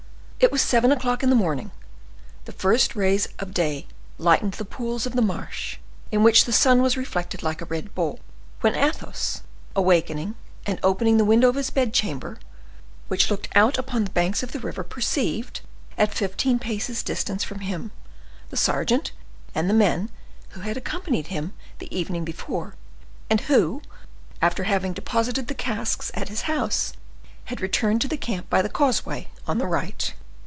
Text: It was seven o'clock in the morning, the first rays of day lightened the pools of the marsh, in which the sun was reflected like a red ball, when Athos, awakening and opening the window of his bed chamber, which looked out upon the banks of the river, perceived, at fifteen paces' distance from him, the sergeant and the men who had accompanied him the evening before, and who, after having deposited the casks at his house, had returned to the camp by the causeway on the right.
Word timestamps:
It 0.43 0.51
was 0.51 0.63
seven 0.63 0.91
o'clock 0.91 1.21
in 1.21 1.29
the 1.29 1.35
morning, 1.35 1.69
the 2.45 2.51
first 2.51 2.95
rays 2.95 3.27
of 3.37 3.53
day 3.53 3.85
lightened 4.17 4.53
the 4.53 4.65
pools 4.65 5.05
of 5.05 5.13
the 5.13 5.21
marsh, 5.21 5.77
in 6.11 6.23
which 6.23 6.45
the 6.45 6.51
sun 6.51 6.81
was 6.81 6.97
reflected 6.97 7.43
like 7.43 7.61
a 7.61 7.65
red 7.65 7.93
ball, 7.93 8.19
when 8.61 8.73
Athos, 8.73 9.43
awakening 9.75 10.33
and 10.65 10.79
opening 10.81 11.17
the 11.17 11.23
window 11.25 11.47
of 11.47 11.53
his 11.57 11.69
bed 11.69 11.93
chamber, 11.93 12.39
which 13.07 13.29
looked 13.29 13.49
out 13.53 13.77
upon 13.77 14.03
the 14.03 14.09
banks 14.09 14.41
of 14.41 14.51
the 14.51 14.59
river, 14.59 14.83
perceived, 14.83 15.61
at 15.95 16.11
fifteen 16.11 16.57
paces' 16.57 17.03
distance 17.03 17.43
from 17.43 17.59
him, 17.59 17.91
the 18.49 18.57
sergeant 18.57 19.11
and 19.53 19.69
the 19.69 19.75
men 19.75 20.09
who 20.49 20.61
had 20.61 20.75
accompanied 20.75 21.27
him 21.27 21.53
the 21.77 21.95
evening 21.95 22.25
before, 22.25 22.73
and 23.29 23.41
who, 23.41 23.79
after 24.41 24.63
having 24.63 24.91
deposited 24.93 25.47
the 25.47 25.53
casks 25.53 26.09
at 26.15 26.29
his 26.29 26.41
house, 26.49 26.93
had 27.45 27.61
returned 27.61 28.01
to 28.01 28.07
the 28.07 28.17
camp 28.17 28.49
by 28.49 28.63
the 28.63 28.69
causeway 28.69 29.27
on 29.45 29.59
the 29.59 29.67
right. 29.67 30.15